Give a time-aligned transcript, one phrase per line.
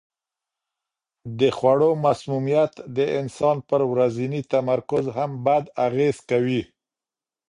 [1.39, 6.61] د خوړو مسمومیت د انسان پر ورځني تمرکز هم بد اغېز کوي.